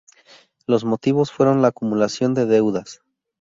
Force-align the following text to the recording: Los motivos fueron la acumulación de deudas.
Los 0.65 0.83
motivos 0.83 1.31
fueron 1.31 1.61
la 1.61 1.67
acumulación 1.67 2.33
de 2.33 2.47
deudas. 2.47 3.03